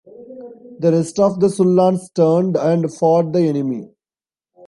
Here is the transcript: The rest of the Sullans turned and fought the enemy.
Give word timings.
The 0.79 0.91
rest 0.91 1.19
of 1.19 1.39
the 1.39 1.45
Sullans 1.45 2.11
turned 2.15 2.57
and 2.57 2.91
fought 2.91 3.33
the 3.33 3.41
enemy. 3.41 3.87